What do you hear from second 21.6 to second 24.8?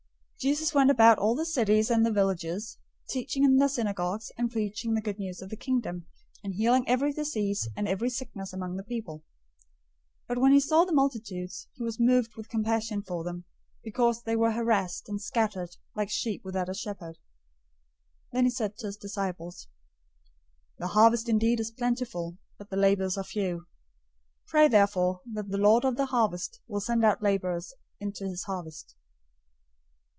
plentiful, but the laborers are few. 009:038 Pray